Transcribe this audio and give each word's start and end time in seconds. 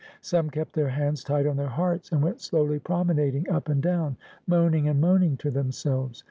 Some 0.21 0.49
kept 0.49 0.73
their 0.73 0.89
hands 0.89 1.23
tight 1.23 1.45
on 1.45 1.57
their 1.57 1.67
hearts, 1.67 2.11
and 2.11 2.23
went 2.23 2.41
slowly 2.41 2.79
promenading 2.79 3.47
up 3.51 3.69
and 3.69 3.83
down, 3.83 4.17
moaning 4.47 4.87
and 4.87 4.99
moaning 4.99 5.37
to 5.37 5.51
themselves. 5.51 6.19